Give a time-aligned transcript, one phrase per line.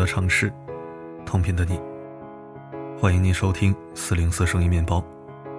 [0.00, 0.50] 的城市，
[1.26, 1.78] 同频的你，
[2.98, 5.04] 欢迎您收听四零四声音面包，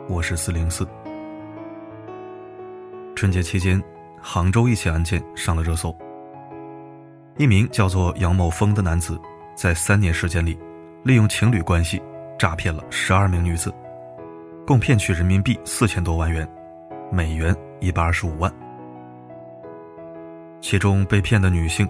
[0.10, 0.84] 我是四零四。
[3.16, 3.80] 春节期间，
[4.20, 5.96] 杭州一起案件上了热搜。
[7.38, 9.22] 一名叫做杨某峰的男子，
[9.54, 10.58] 在三年时间里，
[11.04, 12.02] 利用情侣关系
[12.36, 13.72] 诈骗了十二名女子，
[14.66, 16.50] 共骗取人民币四千多万元，
[17.12, 18.52] 美元一百二十五万。
[20.62, 21.88] 其中被骗的女性。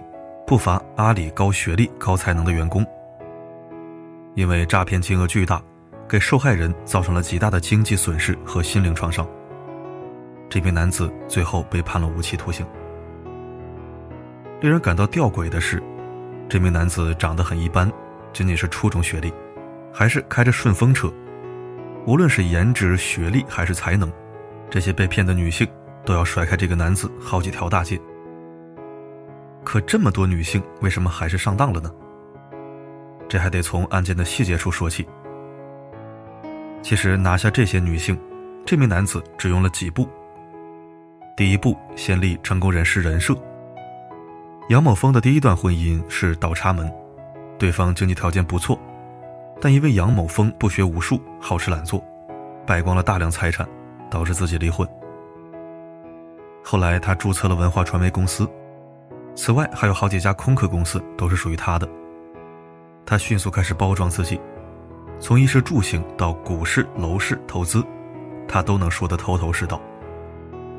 [0.52, 2.84] 不乏阿里高学历、高才能的员工，
[4.34, 5.62] 因为诈骗金额巨大，
[6.06, 9.26] 给受害人造成了极大的经济损失和心灵创伤。
[10.50, 12.66] 这名男子最后被判了无期徒刑。
[14.60, 15.82] 令人感到吊诡的是，
[16.50, 17.90] 这名男子长得很一般，
[18.34, 19.32] 仅仅是初中学历，
[19.90, 21.10] 还是开着顺风车。
[22.06, 24.12] 无论是颜值、学历还是才能，
[24.68, 25.66] 这些被骗的女性
[26.04, 27.98] 都要甩开这个男子好几条大街。
[29.64, 31.90] 可这么多女性为什么还是上当了呢？
[33.28, 35.06] 这还得从案件的细节处说起。
[36.82, 38.18] 其实拿下这些女性，
[38.66, 40.08] 这名男子只用了几步。
[41.36, 43.34] 第一步，先立成功人士人设。
[44.68, 46.92] 杨某峰的第一段婚姻是倒插门，
[47.58, 48.78] 对方经济条件不错，
[49.60, 52.04] 但因为杨某峰不学无术，好吃懒做，
[52.66, 53.66] 败光了大量财产，
[54.10, 54.86] 导致自己离婚。
[56.64, 58.48] 后来他注册了文化传媒公司。
[59.34, 61.88] 此外，还有好几家空壳公司都是属于他的。
[63.04, 64.40] 他迅速开始包装自己，
[65.18, 67.84] 从衣食住行到股市、楼市投资，
[68.46, 69.80] 他都能说得头头是道，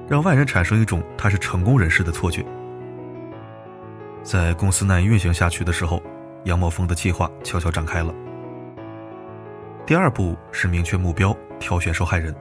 [0.08, 2.46] 让外人产生一种他是成功人士的错觉。
[4.22, 6.02] 在公司难以运行下去的时候，
[6.46, 8.14] 杨某峰的计划悄悄展开了。
[9.86, 12.34] 第二步是明确目标，挑选受害人。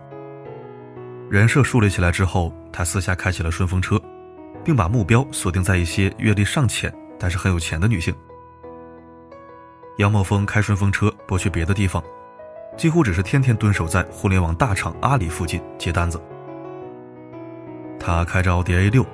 [1.29, 4.01] 人设树立起来之后，他私下开启了顺风车。
[4.65, 8.15] 并把目标锁定在一些阅历尚浅但是很有钱的女性。
[9.99, 12.03] 杨某峰开顺风车不去别的地方，
[12.77, 16.21] 几乎只是天天蹲守在互联网大厂阿里附近接单子。
[18.01, 19.06] 他开着奥迪 A 六，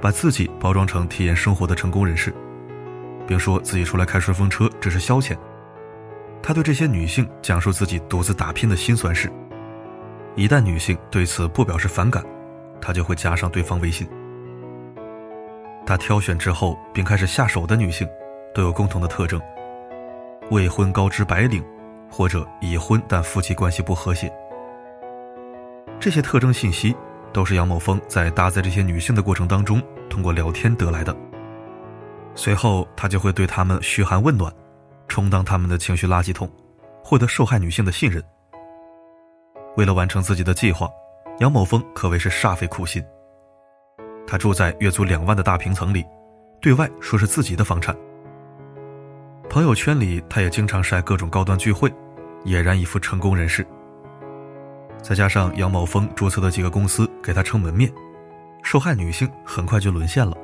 [0.00, 2.34] 把自己包装成体验生活的成功人士，
[3.26, 5.36] 并说自己出来开顺风车只是消遣。
[6.42, 9.32] 他对这些女性讲述自己独自打拼的辛酸事。
[10.34, 12.22] 一旦女性对此不表示反感，
[12.80, 14.06] 他就会加上对方微信。
[15.86, 18.08] 他挑选之后并开始下手的女性，
[18.54, 19.40] 都有共同的特征：
[20.50, 21.62] 未婚高知白领，
[22.10, 24.32] 或者已婚但夫妻关系不和谐。
[26.00, 26.94] 这些特征信息
[27.32, 31.14] 都是杨某峰在搭载这些女性的过程当中通过聊天得来的。
[32.34, 34.52] 随后，他就会对他们嘘寒问暖，
[35.06, 36.50] 充当他们的情绪垃圾桶，
[37.02, 38.22] 获得受害女性的信任。
[39.76, 40.88] 为了完成自己的计划，
[41.40, 43.04] 杨某峰可谓是煞费苦心。
[44.26, 46.04] 他住在月租两万的大平层里，
[46.60, 47.94] 对外说是自己的房产。
[49.50, 51.92] 朋友圈里，他也经常晒各种高端聚会，
[52.44, 53.64] 俨然一副成功人士。
[55.02, 57.92] 再加上杨某峰注册的几个公司给他撑门面，
[58.62, 60.34] 受害女性很快就沦陷了。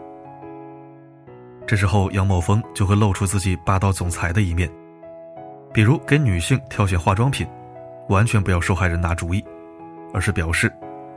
[1.67, 4.71] 这时候，杨某峰就会露出自己霸道总裁的一面，
[5.73, 7.49] 比如给女性挑选化妆品，
[8.11, 9.43] 完全不要受害人拿主意，
[10.13, 10.71] 而是表示：“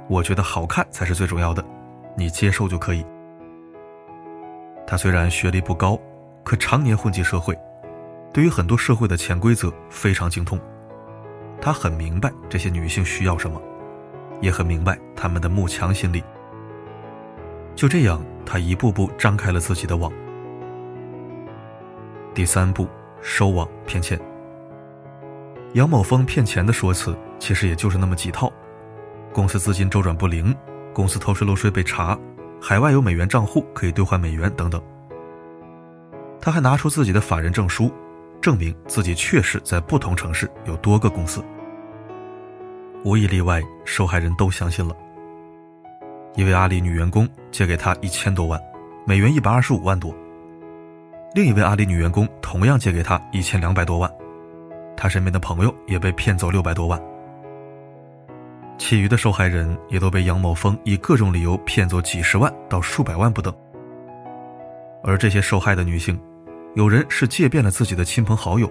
[0.08, 1.64] 我觉得好看才是最重要的。”
[2.16, 3.06] 你接受就可以。
[4.86, 6.00] 他虽然学历不高，
[6.44, 7.58] 可常年混迹社会，
[8.34, 10.60] 对于很多社会的潜规则非常精通。
[11.62, 13.62] 他很明白这些女性需要什么，
[14.42, 16.22] 也很明白她们的慕强心理。
[17.76, 20.12] 就这样，他一步步张开了自己的网。
[22.36, 22.88] 第三步，
[23.22, 24.20] 收网骗钱。
[25.74, 28.52] 杨某峰骗钱的说辞其实也就是那么几套：
[29.32, 30.56] 公司资金周转不灵。
[30.94, 32.18] 公司偷税漏税被查，
[32.62, 34.82] 海外有美元账户可以兑换美元等等。
[36.40, 37.92] 他还拿出自己的法人证书，
[38.40, 41.44] 证明自己确实在不同城市有多个公司。
[43.04, 44.96] 无一例外，受害人都相信了。
[46.36, 48.60] 一位阿里女员工借给他一千多万，
[49.06, 50.14] 美元一百二十五万多；
[51.34, 54.12] 另一位阿里女员工同样借给他一千两百多万，
[54.96, 57.02] 他身边的朋友也被骗走六百多万。
[58.78, 63.54] 其余的受害人也都被杨某峰以各种理由骗走几十万到数百万不等。
[65.04, 66.20] 而这些受害的女性，
[66.76, 68.70] 有人是借遍了自己的亲朋好友，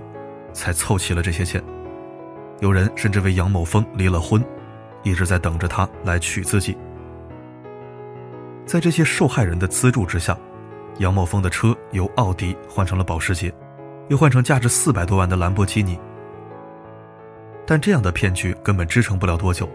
[0.53, 1.63] 才凑齐了这些钱；
[2.61, 4.45] 有人甚至为杨某峰离了婚，
[5.03, 6.77] 一直在等着他来娶自己。
[8.67, 10.37] 在这些受害人的资助之下，
[10.99, 13.53] 杨某峰的车由奥迪换成了保时捷，
[14.09, 15.99] 又换成价值四百多万的兰博基尼。
[17.67, 19.69] 但这样的骗局根本支撑不了多久。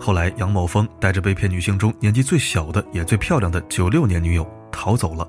[0.00, 5.28] 后来，杨某峰带着被骗女性中年纪最小的也最漂亮的九六年女友逃走了。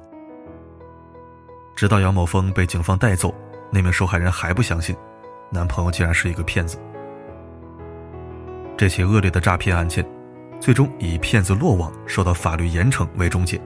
[1.75, 3.33] 直到杨某峰被警方带走，
[3.71, 4.95] 那名受害人还不相信，
[5.50, 6.77] 男朋友竟然是一个骗子。
[8.77, 10.06] 这起恶劣的诈骗案件，
[10.60, 13.60] 最终以骗子落网、受到法律严惩为终结。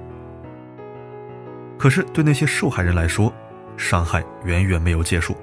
[1.78, 3.32] 可是对那些受害人来说，
[3.76, 5.36] 伤害远远没有结束。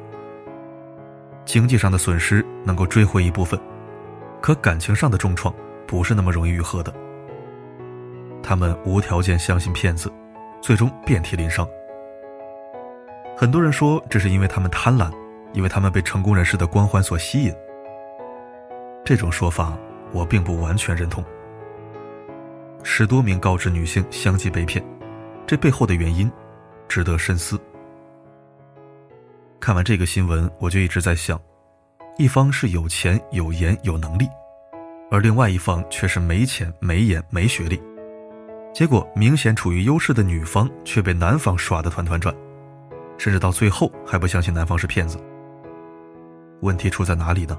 [1.44, 3.60] 经济上的损失能够追回一部分，
[4.40, 5.54] 可感情上的重创
[5.86, 6.92] 不是那么容易愈合的。
[8.42, 10.10] 他们无条件相信骗子，
[10.60, 11.68] 最终遍体鳞伤。
[13.36, 15.12] 很多人说这是因为他们贪婪，
[15.52, 17.54] 因为他们被成功人士的光环所吸引。
[19.04, 19.76] 这种说法
[20.12, 21.24] 我并不完全认同。
[22.82, 24.84] 十多名高知女性相继被骗，
[25.46, 26.30] 这背后的原因
[26.88, 27.60] 值得深思。
[29.58, 31.38] 看完这个新闻，我就一直在想，
[32.20, 34.28] 一方是有钱、有颜、有能力，
[35.10, 37.80] 而另外一方却是没钱、没颜、没学历。
[38.74, 42.36] 结果，明显处于优势的女方却被男方耍得团团转，
[43.16, 45.18] 甚至到最后还不相信男方是骗子。
[46.60, 47.58] 问题出在哪里呢？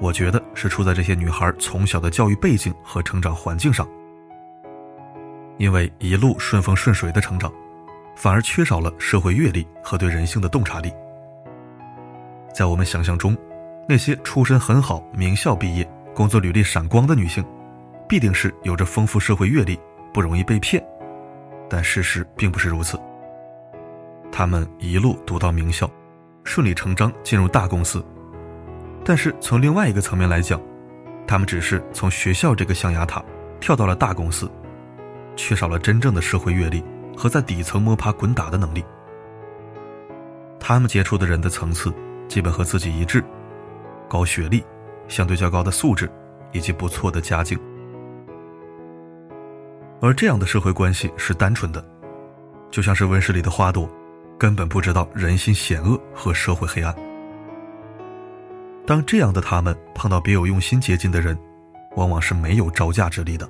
[0.00, 3.84] 我觉得是出在这些女孩从小的教育背景和成长环境上。
[5.58, 7.52] 因为一路顺风顺水的成长，
[8.14, 10.92] 反而缺少了社会阅历和对人性的洞察力。
[12.52, 13.36] 在我们想象中，
[13.88, 17.44] 那些出身很好、名校毕业、工作履历闪光的女性。
[18.08, 19.80] 必定是有着丰富社会阅历，
[20.12, 20.84] 不容易被骗，
[21.66, 23.00] 但事实并不是如此。
[24.30, 25.90] 他们一路读到名校，
[26.44, 28.04] 顺理成章进入大公司，
[29.02, 30.60] 但是从另外一个层面来讲，
[31.26, 33.24] 他们只是从学校这个象牙塔
[33.60, 34.50] 跳到了大公司，
[35.34, 36.84] 缺少了真正的社会阅历
[37.16, 38.84] 和在底层摸爬滚打的能力。
[40.60, 41.90] 他们接触的人的层次
[42.32, 43.22] 基本和自己一致，
[44.08, 44.64] 高学历、
[45.06, 46.10] 相对较高的素质
[46.50, 47.60] 以及不错的家境。
[50.00, 51.84] 而这样的社会关系是单纯的，
[52.70, 53.86] 就像是温室里的花朵，
[54.38, 56.96] 根本不知道人心险恶和社会黑暗。
[58.86, 61.38] 当这样的他们碰到别有用心接近的人，
[61.96, 63.46] 往往是没有招架之力的。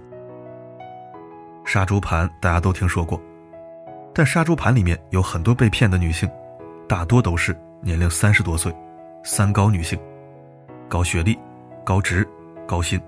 [1.64, 3.23] 杀猪盘大家都听说过，
[4.12, 6.28] 但杀猪盘里面有很多被骗的女性，
[6.88, 8.73] 大多都是年龄三十多岁，
[9.25, 9.99] 三高女性，
[10.88, 11.37] 高学历、
[11.84, 12.26] 高职、
[12.64, 13.00] 高薪。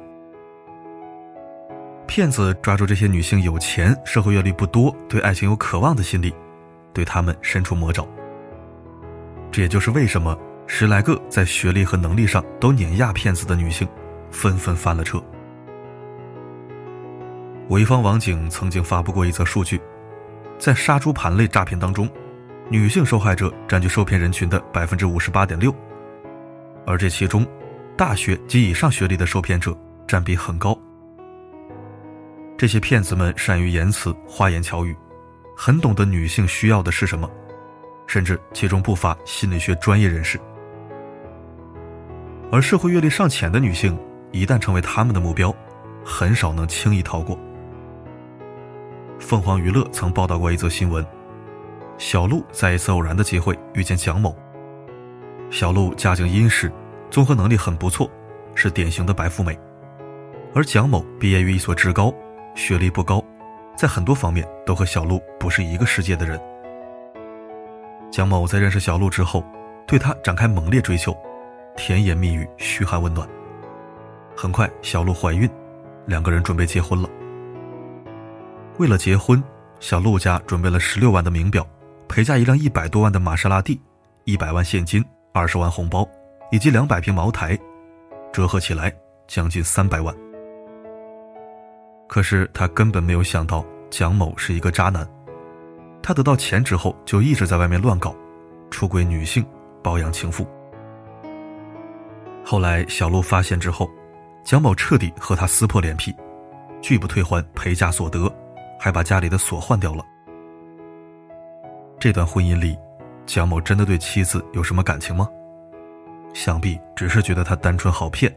[2.08, 6.34] 骗子抓住这些女性有钱、社会阅历不多、对爱情有渴望的心理，
[6.92, 8.04] 对她们伸出魔爪。
[9.52, 10.36] 这也就是为什么
[10.66, 13.86] 十来个在学历和能力上都碾压骗子的女性，
[14.32, 15.22] 纷纷翻了车。
[17.68, 19.80] 潍坊网警曾经发布过一则数据，
[20.58, 22.10] 在杀猪盘类诈骗当中，
[22.70, 25.74] 女性受害者占据受骗人群的百分之五十八点六，
[26.86, 27.46] 而这其中，
[27.94, 29.76] 大学及以上学历的受骗者
[30.08, 30.76] 占比很高。
[32.56, 34.96] 这些骗子们善于言辞、花言巧语，
[35.54, 37.30] 很懂得女性需要的是什么，
[38.06, 40.40] 甚至其中不乏心理学专业人士。
[42.50, 43.98] 而社会阅历尚浅的女性，
[44.32, 45.54] 一旦成为他们的目标，
[46.02, 47.38] 很少能轻易逃过。
[49.18, 51.04] 凤凰娱乐曾报道过一则新闻：
[51.96, 54.34] 小陆在一次偶然的机会遇见蒋某。
[55.50, 56.70] 小陆家境殷实，
[57.10, 58.10] 综合能力很不错，
[58.54, 59.58] 是典型的白富美，
[60.54, 62.12] 而蒋某毕业于一所职高。
[62.56, 63.20] 学历不高，
[63.76, 66.40] 在很多方面都和小鹿不是一个世界的人。
[68.12, 69.44] 蒋某在认识小鹿之后，
[69.86, 71.16] 对她展开猛烈追求，
[71.76, 73.28] 甜言蜜语，嘘寒问暖。
[74.36, 75.50] 很快，小鹿怀孕，
[76.06, 77.08] 两个人准备结婚了。
[78.78, 79.42] 为了结婚，
[79.80, 81.66] 小鹿家准备了十六万的名表，
[82.08, 83.80] 陪嫁一辆一百多万的玛莎拉蒂，
[84.24, 86.08] 一百万现金，二十万红包，
[86.50, 87.58] 以及两百瓶茅台，
[88.32, 88.94] 折合起来
[89.26, 90.14] 将近三百万。
[92.06, 95.08] 可是他根本没有想到蒋某是一个渣男，
[96.02, 98.14] 他得到钱之后就一直在外面乱搞，
[98.70, 99.44] 出轨女性，
[99.82, 100.46] 包养情妇。
[102.44, 103.90] 后来小陆发现之后，
[104.44, 106.14] 蒋某彻底和他撕破脸皮，
[106.82, 108.30] 拒不退还陪嫁所得，
[108.78, 110.04] 还把家里的锁换掉了。
[112.04, 112.78] 这段婚姻里，
[113.24, 115.26] 蒋某真的对妻子有什么感情吗？
[116.34, 118.30] 想必只是觉得她单纯好骗，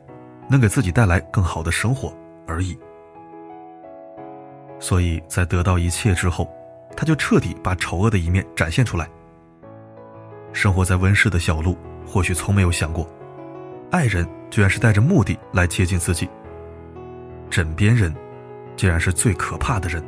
[0.48, 2.16] 能给自己带来更好的生活
[2.48, 2.80] 而已。
[4.80, 6.50] 所以在得到一切之后，
[6.96, 9.06] 他就彻底把丑恶的一面展现出来。
[10.54, 13.06] 生活在温室的小鹿或许从没有想过，
[13.92, 16.30] 爱人居然是带着目的来接近自己。
[17.50, 18.16] 枕边人，
[18.78, 20.02] 竟然是最可怕的人。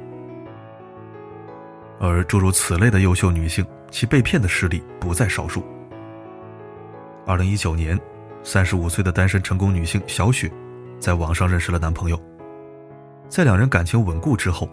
[1.99, 5.63] 而诸如此类的优秀女性，其被骗的事例不在少数。
[7.25, 7.99] 二零一九年，
[8.41, 10.49] 三十五岁的单身成功女性小雪，
[10.99, 12.19] 在网上认识了男朋友。
[13.27, 14.67] 在两人感情稳固之后，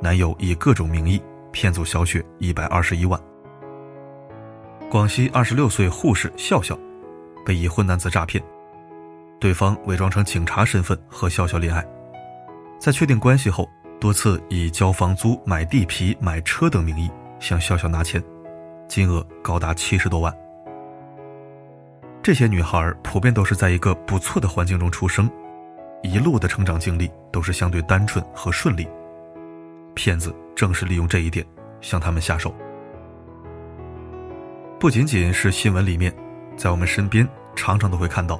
[0.00, 3.18] 男友以各种名义骗走小雪一百二十一万。
[4.90, 6.78] 广西二十六岁护士笑笑，
[7.46, 8.42] 被已婚男子诈骗，
[9.40, 11.86] 对方伪装成警察身份和笑笑恋爱，
[12.78, 13.68] 在确定关系后，
[14.00, 17.10] 多次以交房租、买地皮、买车等名义
[17.40, 18.22] 向笑笑拿钱，
[18.86, 20.34] 金额高达七十多万。
[22.22, 25.30] 这些女孩普遍都是在一个不错的环境中出生，
[26.02, 28.86] 一路的成长经历都是相对单纯和顺利。
[29.94, 31.44] 骗子正是利用这一点
[31.80, 32.54] 向他们下手。
[34.80, 36.14] 不仅仅是新闻里面，
[36.56, 38.38] 在我们身边常常都会看到，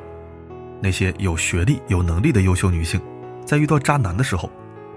[0.81, 3.01] 那些有学历、有能力的优秀女性，
[3.47, 4.51] 在遇到渣男的时候，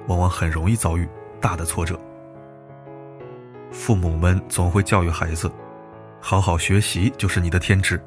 [0.07, 1.07] 往往很容易遭遇
[1.39, 1.99] 大的挫折。
[3.71, 5.51] 父母们总会教育孩子，
[6.19, 8.01] 好好学习就是你的天职。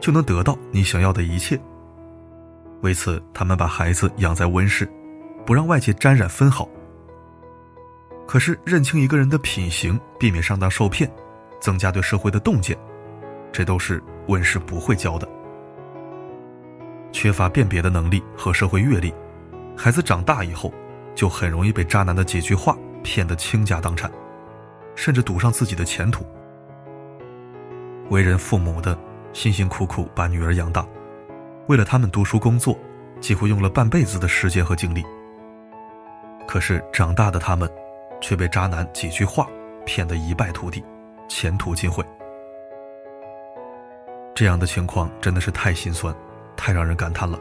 [0.00, 1.58] 就能得到你想要的一切。
[2.82, 4.86] 为此，他们把孩子养在温室，
[5.46, 6.68] 不让外界沾染分毫。
[8.26, 11.10] 可是，认清一个人的品行，避免上当受骗，
[11.58, 12.76] 增加对社会的洞见，
[13.50, 15.26] 这都是温室不会教的。
[17.10, 19.14] 缺乏辨别的能力和社会阅历，
[19.74, 20.70] 孩子长大以后，
[21.14, 24.10] 就很容易被渣男的几句话骗得倾家荡产，
[24.94, 26.24] 甚至赌上自己的前途。
[28.10, 28.98] 为人父母的。
[29.34, 30.86] 辛辛苦苦把女儿养大，
[31.66, 32.78] 为了他们读书工作，
[33.20, 35.04] 几乎用了半辈子的时间和精力。
[36.46, 37.68] 可是长大的他们，
[38.20, 39.48] 却被渣男几句话
[39.84, 40.84] 骗得一败涂地，
[41.28, 42.04] 前途尽毁。
[44.36, 46.14] 这样的情况真的是太心酸，
[46.56, 47.36] 太让人感叹了。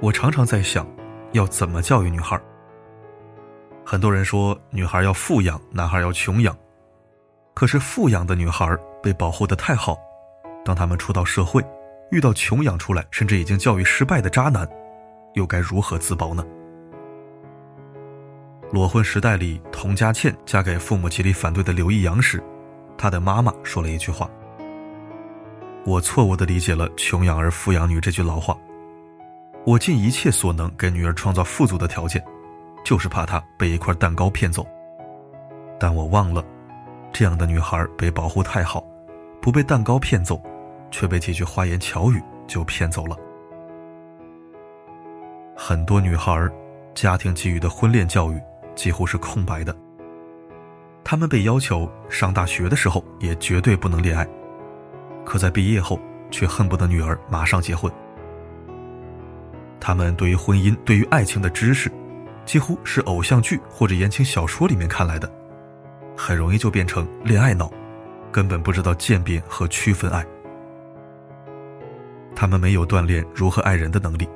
[0.00, 0.84] 我常常在想，
[1.34, 2.40] 要怎么教育女孩？
[3.84, 6.56] 很多人说，女孩要富养，男孩要穷养。
[7.54, 8.64] 可是富养的女孩
[9.02, 9.98] 被保护的太好，
[10.64, 11.60] 当他们出到社会，
[12.12, 14.68] 遇到穷养出来甚至已经教育失败的渣男，
[15.34, 16.46] 又该如何自保呢？
[18.70, 22.40] 裸婚时代里，童佳倩嫁给父母极力反对的刘易阳时，
[22.96, 24.30] 她的妈妈说了一句话
[25.84, 28.56] ：“我错误的理解了‘穷养儿，富养女’这句老话。
[29.66, 32.22] 我尽一切所能给女儿创造富足的条件，
[32.84, 34.66] 就是怕她被一块蛋糕骗走。
[35.78, 36.44] 但我忘了。”
[37.12, 38.84] 这样的女孩被保护太好，
[39.40, 40.42] 不被蛋糕骗走，
[40.90, 43.16] 却被几句花言巧语就骗走了。
[45.56, 46.50] 很多女孩，
[46.92, 48.42] 家庭给予的婚恋教育
[48.74, 49.72] 几乎是空白的。
[51.04, 54.26] 她们被要求上大学的时候也绝对不能恋爱，
[55.24, 55.96] 可在毕业后
[56.32, 57.88] 却恨不得女儿马上结婚。
[59.86, 61.92] 他们对于婚姻、对于爱情的知识，
[62.46, 65.30] 几乎是偶像剧或者言情小说里面看来的。
[66.16, 67.70] 很容易就变成恋爱脑，
[68.32, 70.24] 根本不知道鉴别和区分爱。
[72.34, 74.26] 他们没有锻炼如何爱人的能力，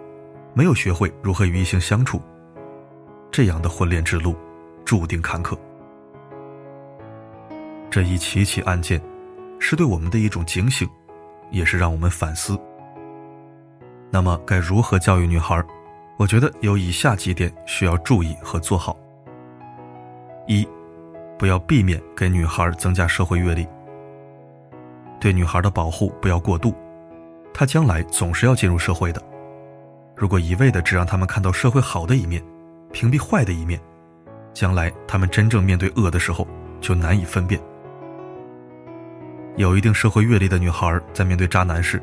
[0.52, 2.21] 没有学会如何与异性相处。
[3.31, 4.37] 这样的婚恋之路，
[4.85, 5.57] 注定坎坷。
[7.88, 9.00] 这一起起案件，
[9.59, 10.87] 是对我们的一种警醒，
[11.50, 12.61] 也是让我们反思。
[14.11, 15.62] 那么，该如何教育女孩？
[16.17, 18.97] 我觉得有以下几点需要注意和做好。
[20.47, 20.69] 一。
[21.38, 23.65] 不要避免给女孩增加社会阅历，
[25.21, 26.75] 对女孩的保护不要过度，
[27.55, 29.23] 她将来总是要进入社会的。
[30.17, 32.43] 如果一味的只让他们看到社会好的一面，
[32.91, 33.81] 屏蔽坏的一面，
[34.53, 36.45] 将来他们真正面对恶的时候
[36.81, 37.61] 就难以分辨。
[39.55, 42.03] 有一定社会阅历的女孩在面对渣男时，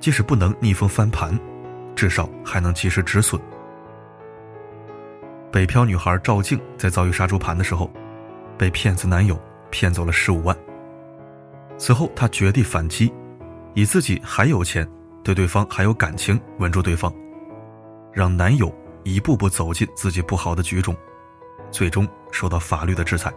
[0.00, 1.38] 即使不能逆风翻盘，
[1.94, 3.40] 至少还能及时止损。
[5.52, 7.88] 北漂女孩赵静在遭遇杀猪盘的时候。
[8.58, 9.40] 被骗子男友
[9.70, 10.54] 骗走了十五万。
[11.78, 13.10] 此后，她绝地反击，
[13.72, 14.86] 以自己还有钱，
[15.24, 17.10] 对对方还有感情，稳住对方，
[18.12, 18.70] 让男友
[19.02, 20.94] 一步步走进自己不好的局中，
[21.70, 23.32] 最终受到法律的制裁。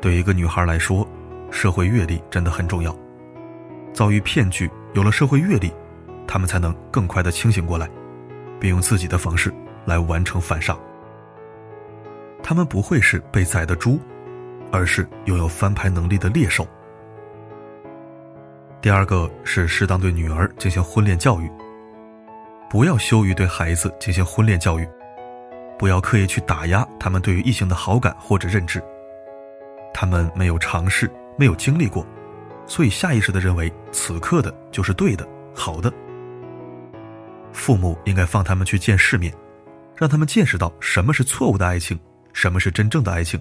[0.00, 1.06] 对一个女孩来说，
[1.50, 2.96] 社会阅历真的很重要。
[3.94, 5.72] 遭遇骗局，有了社会阅历，
[6.26, 7.88] 他们才能更快的清醒过来，
[8.60, 9.54] 并用自己的方式
[9.86, 10.76] 来完成反杀。
[12.42, 13.98] 他们不会是被宰的猪，
[14.72, 16.66] 而是拥有翻牌能力的猎手。
[18.82, 21.50] 第二个是适当对女儿进行婚恋教育，
[22.68, 24.86] 不要羞于对孩子进行婚恋教育，
[25.78, 28.82] 不要刻意去打压他们对于异性的好感或者认知。
[29.94, 32.04] 他们没有尝试，没有经历过，
[32.66, 35.92] 所以下意识的认为此刻的就是对的、好的。
[37.52, 39.32] 父母应该放他们去见世面，
[39.96, 41.98] 让他们见识到什么是错误的爱情。
[42.32, 43.40] 什么是真正的爱情？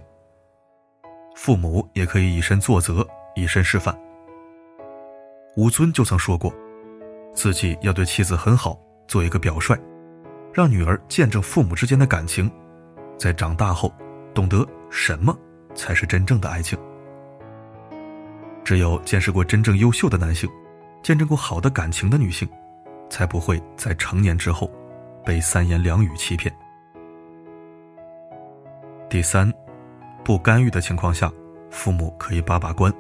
[1.36, 3.04] 父母也可以以身作则，
[3.36, 3.98] 以身示范。
[5.56, 6.54] 吴尊就曾说过，
[7.34, 9.76] 自己要对妻子很好，做一个表率，
[10.54, 12.52] 让女儿见证父母之间的感情，
[13.18, 13.92] 在长大后
[14.32, 15.36] 懂得什么
[15.74, 16.78] 才是真正的爱情。
[18.64, 20.50] 只有见识过真正优秀的男性，
[21.02, 22.48] 见证过好的感情的女性，
[23.10, 24.72] 才不会在成年之后
[25.26, 26.54] 被三言两语欺骗。
[29.10, 29.52] 第三，
[30.24, 31.32] 不干预的情况下，
[31.70, 32.92] 父母可以把把关。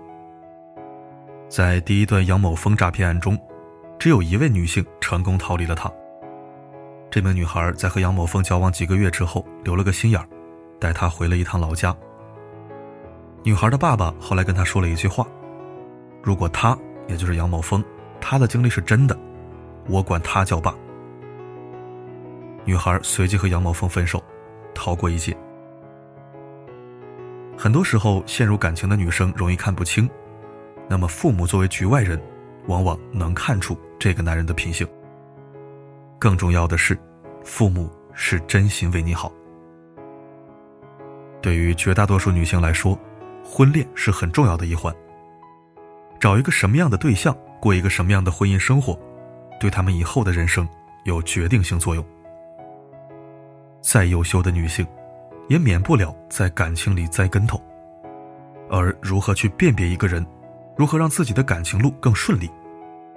[1.47, 3.39] 在第一段杨某峰诈骗案中，
[3.97, 5.91] 只有一位女性成功逃离了他。
[7.09, 10.27] 这名女孩在和杨某峰交往几个月之后，留了个心眼儿，
[10.79, 11.95] 带他回了一趟老家。
[13.43, 15.25] 女孩的爸爸后来跟他说了一句话。
[16.23, 16.75] 如果他，
[17.07, 17.83] 也就是杨某峰，
[18.21, 19.15] 他的经历是真的，
[19.89, 20.73] 我管他叫爸。
[22.63, 24.23] 女孩随即和杨某峰分手，
[24.73, 25.35] 逃过一劫。
[27.57, 30.09] 很多时候，陷入感情的女生容易看不清，
[30.87, 32.17] 那么父母作为局外人，
[32.67, 34.87] 往往能看出这个男人的品性。
[36.17, 36.97] 更重要的是，
[37.43, 39.29] 父母是真心为你好。
[41.41, 42.97] 对于绝大多数女性来说，
[43.43, 44.95] 婚恋是很重要的一环。
[46.23, 48.97] 找一个什么样的对象，过一个什么样的婚姻生活，
[49.59, 50.65] 对他们以后的人生
[51.03, 52.05] 有决定性作用。
[53.81, 54.87] 再优秀的女性，
[55.49, 57.61] 也免不了在感情里栽跟头。
[58.69, 60.25] 而如何去辨别一个人，
[60.77, 62.49] 如何让自己的感情路更顺利，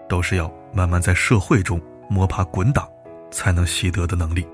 [0.08, 2.88] 都是要慢慢在社会中摸爬滚打
[3.30, 4.44] 才能习得的能力。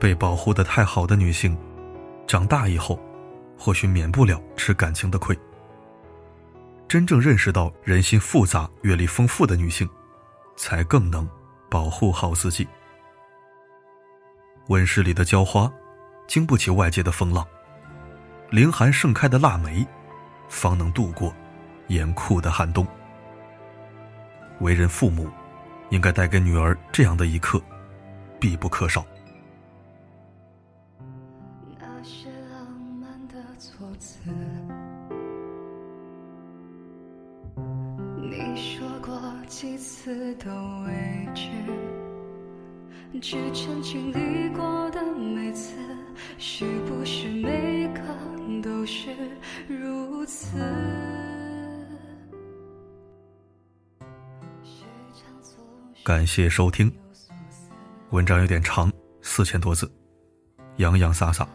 [0.00, 1.56] 被保护的太好的女性，
[2.26, 2.98] 长大以后，
[3.56, 5.38] 或许免不了吃感情的亏。
[6.90, 9.88] 真正认识到人心复杂、阅历丰富的女性，
[10.56, 11.28] 才更能
[11.70, 12.66] 保护好自己。
[14.70, 15.72] 温室里的娇花，
[16.26, 17.44] 经不起外界的风浪；
[18.50, 19.86] 凌寒盛开的腊梅，
[20.48, 21.32] 方能度过
[21.86, 22.84] 严酷的寒冬。
[24.58, 25.30] 为人父母，
[25.90, 27.62] 应该带给女儿这样的一课，
[28.40, 29.06] 必不可少。
[40.34, 40.50] 都
[40.86, 41.48] 未知，
[43.20, 45.74] 之前经历过的每次，
[46.38, 48.00] 是不是每个
[48.62, 49.10] 都是
[49.68, 50.58] 如此？
[56.04, 56.90] 感谢收听，
[58.10, 58.90] 文章有点长，
[59.22, 59.90] 四千多字，
[60.76, 61.46] 洋洋洒洒。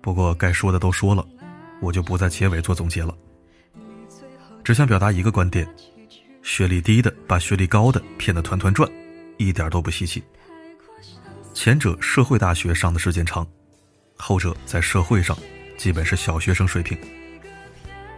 [0.00, 1.26] 不过该说的都说了，
[1.80, 3.16] 我就不在结尾做总结了，
[4.62, 5.66] 只想表达一个观点。
[6.44, 8.88] 学历低的把学历高的骗得团团转，
[9.38, 10.22] 一点都不稀奇。
[11.54, 13.46] 前者社会大学上的时间长，
[14.18, 15.36] 后者在社会上
[15.78, 16.98] 基本是小学生水平，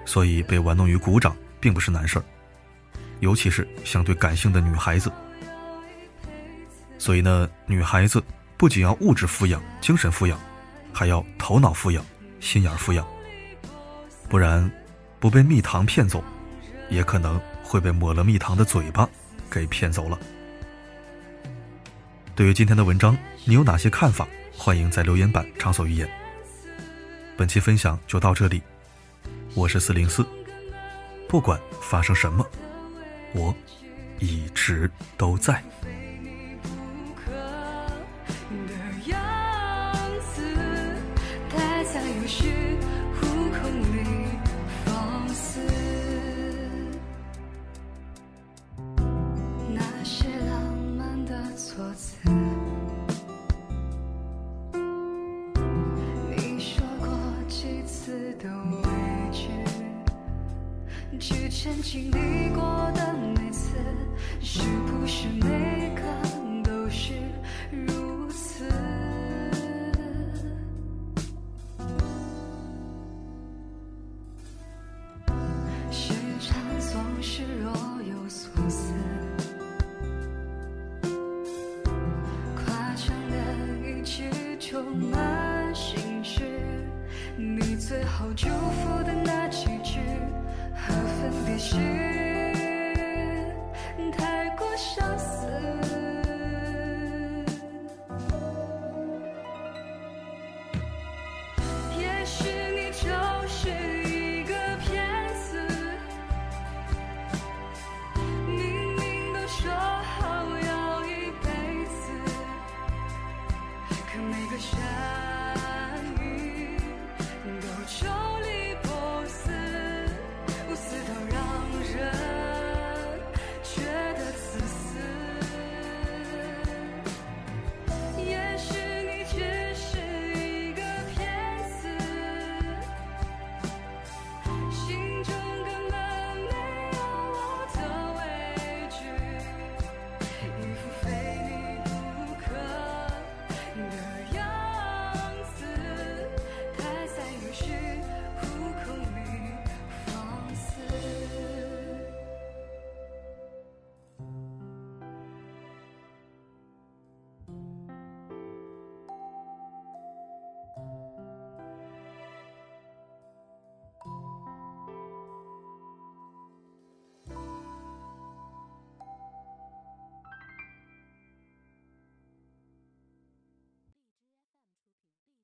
[0.04, 2.24] 所以被玩弄于股掌并不是难事儿，
[3.20, 5.10] 尤其是相对感性的女孩子。
[6.98, 8.20] 所以呢，女孩子
[8.56, 10.36] 不仅要物质富养、精神富养，
[10.92, 12.04] 还要头脑富养、
[12.40, 13.06] 心眼富养，
[14.28, 14.68] 不然
[15.20, 16.24] 不被蜜糖骗走，
[16.90, 17.40] 也可能。
[17.66, 19.08] 会被抹了蜜糖的嘴巴
[19.50, 20.16] 给骗走了。
[22.36, 24.26] 对于今天的文章，你有哪些看法？
[24.56, 26.08] 欢迎在留言板畅所欲言。
[27.36, 28.62] 本期分享就到这里，
[29.54, 30.24] 我是四零四，
[31.28, 32.46] 不管发生什么，
[33.34, 33.54] 我
[34.20, 35.62] 一直都在。
[61.18, 62.62] 之前经历过
[62.94, 63.74] 的每次，
[64.40, 66.02] 是不是每个
[66.62, 67.14] 都是